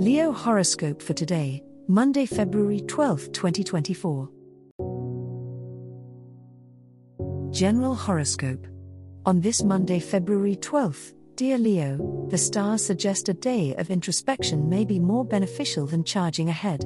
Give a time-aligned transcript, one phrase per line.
[0.00, 4.30] Leo horoscope for today, Monday, February 12, 2024.
[7.50, 8.66] General horoscope.
[9.26, 14.86] On this Monday, February 12th, dear Leo, the stars suggest a day of introspection may
[14.86, 16.80] be more beneficial than charging ahead.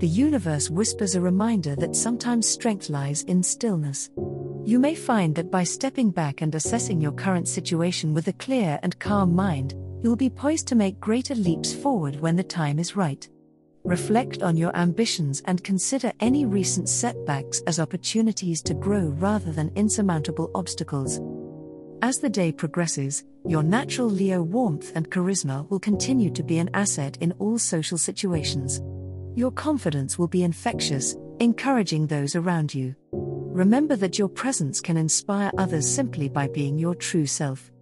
[0.00, 4.10] The universe whispers a reminder that sometimes strength lies in stillness.
[4.64, 8.80] You may find that by stepping back and assessing your current situation with a clear
[8.82, 12.96] and calm mind, you'll be poised to make greater leaps forward when the time is
[12.96, 13.28] right.
[13.84, 19.72] Reflect on your ambitions and consider any recent setbacks as opportunities to grow rather than
[19.76, 21.20] insurmountable obstacles.
[22.02, 26.70] As the day progresses, your natural Leo warmth and charisma will continue to be an
[26.74, 28.80] asset in all social situations.
[29.34, 32.94] Your confidence will be infectious, encouraging those around you.
[33.12, 37.72] Remember that your presence can inspire others simply by being your true self.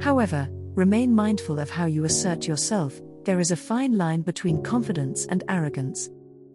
[0.00, 5.24] However, Remain mindful of how you assert yourself, there is a fine line between confidence
[5.26, 6.10] and arrogance.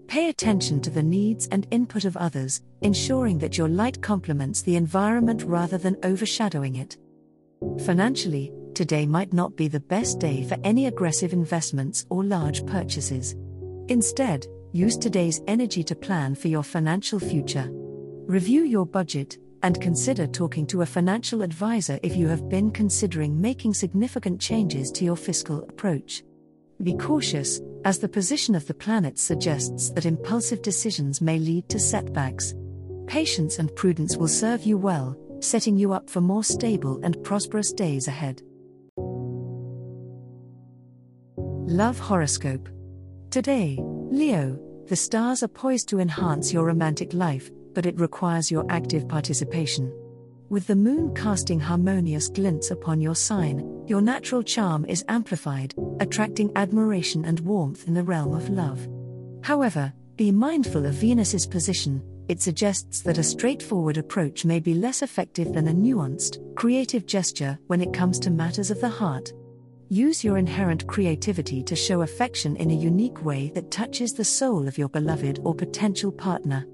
[0.08, 4.76] Pay attention to the needs and input of others, ensuring that your light complements the
[4.76, 6.98] environment rather than overshadowing it.
[7.86, 13.38] Financially, today might not be the best day for any aggressive investments or large purchases.
[13.88, 17.70] Instead, use today's energy to plan for your financial future.
[17.72, 23.40] Review your budget, and consider talking to a financial advisor if you have been considering
[23.40, 26.24] making significant changes to your fiscal approach.
[26.84, 31.80] Be cautious, as the position of the planets suggests that impulsive decisions may lead to
[31.80, 32.54] setbacks.
[33.08, 37.74] Patience and prudence will serve you well, setting you up for more stable and prosperous
[37.74, 38.42] days ahead.
[41.68, 42.70] Love Horoscope
[43.30, 48.66] Today, Leo, the stars are poised to enhance your romantic life, but it requires your
[48.70, 49.94] active participation.
[50.50, 56.52] With the moon casting harmonious glints upon your sign, your natural charm is amplified, attracting
[56.56, 58.88] admiration and warmth in the realm of love.
[59.44, 65.02] However, be mindful of Venus's position, it suggests that a straightforward approach may be less
[65.02, 69.32] effective than a nuanced, creative gesture when it comes to matters of the heart.
[69.90, 74.68] Use your inherent creativity to show affection in a unique way that touches the soul
[74.68, 76.68] of your beloved or potential partner.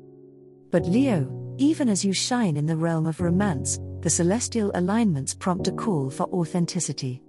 [0.72, 5.68] But Leo, even as you shine in the realm of romance, the celestial alignments prompt
[5.68, 7.22] a call for authenticity.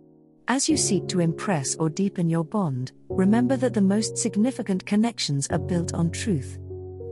[0.48, 5.48] As you seek to impress or deepen your bond, remember that the most significant connections
[5.48, 6.58] are built on truth.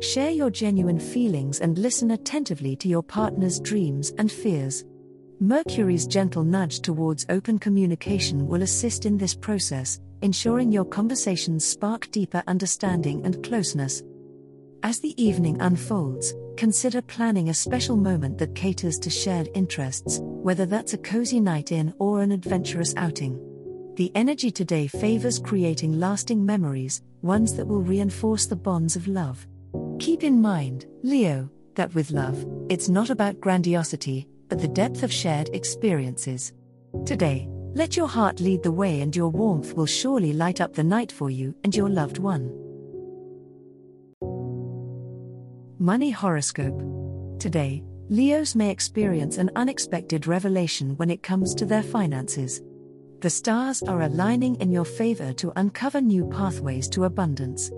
[0.01, 4.85] Share your genuine feelings and listen attentively to your partner's dreams and fears.
[5.41, 12.11] Mercury's gentle nudge towards open communication will assist in this process, ensuring your conversations spark
[12.11, 14.03] deeper understanding and closeness.
[14.85, 20.67] As the evening unfolds, consider planning a special moment that caters to shared interests, whether
[20.67, 23.41] that's a cozy night in or an adventurous outing.
[23.95, 29.47] The energy today favors creating lasting memories, ones that will reinforce the bonds of love.
[30.01, 35.11] Keep in mind, Leo, that with love, it's not about grandiosity, but the depth of
[35.11, 36.53] shared experiences.
[37.07, 40.85] Today, let your heart lead the way, and your warmth will surely light up the
[40.85, 42.64] night for you and your loved one.
[45.85, 46.81] Money Horoscope.
[47.39, 52.63] Today, Leos may experience an unexpected revelation when it comes to their finances.
[53.21, 57.71] The stars are aligning in your favor to uncover new pathways to abundance.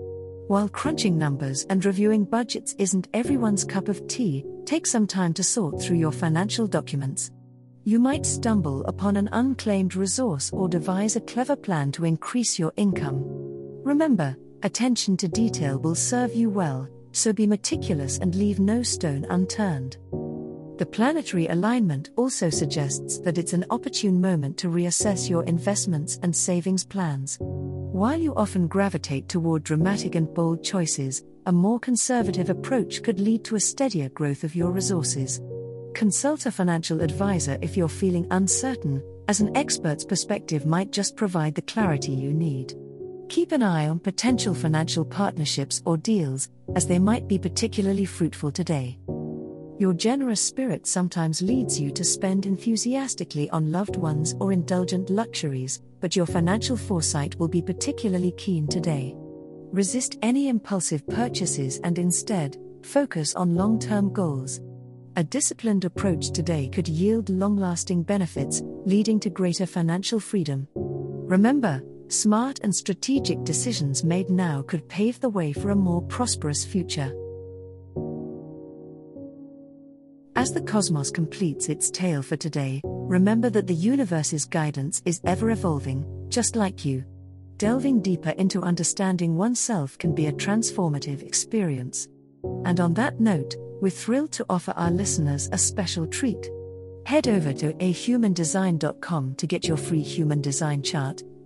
[0.47, 5.43] While crunching numbers and reviewing budgets isn't everyone's cup of tea, take some time to
[5.43, 7.31] sort through your financial documents.
[7.83, 12.71] You might stumble upon an unclaimed resource or devise a clever plan to increase your
[12.77, 13.21] income.
[13.83, 16.87] Remember, attention to detail will serve you well,
[17.17, 19.97] so be meticulous and leave no stone unturned.
[20.77, 26.35] The planetary alignment also suggests that it's an opportune moment to reassess your investments and
[26.35, 27.37] savings plans.
[27.41, 33.43] While you often gravitate toward dramatic and bold choices, a more conservative approach could lead
[33.45, 35.41] to a steadier growth of your resources.
[35.95, 41.55] Consult a financial advisor if you're feeling uncertain, as an expert's perspective might just provide
[41.55, 42.75] the clarity you need.
[43.29, 48.51] Keep an eye on potential financial partnerships or deals, as they might be particularly fruitful
[48.51, 48.97] today.
[49.79, 55.81] Your generous spirit sometimes leads you to spend enthusiastically on loved ones or indulgent luxuries,
[55.99, 59.13] but your financial foresight will be particularly keen today.
[59.17, 64.61] Resist any impulsive purchases and instead, focus on long term goals.
[65.17, 70.67] A disciplined approach today could yield long lasting benefits, leading to greater financial freedom.
[70.75, 76.65] Remember, smart and strategic decisions made now could pave the way for a more prosperous
[76.65, 77.13] future.
[80.35, 85.49] As the cosmos completes its tale for today, remember that the universe's guidance is ever
[85.49, 87.03] evolving, just like you.
[87.57, 92.07] Delving deeper into understanding oneself can be a transformative experience.
[92.65, 96.51] And on that note, we're thrilled to offer our listeners a special treat.
[97.07, 101.23] Head over to ahumandesign.com to get your free human design chart,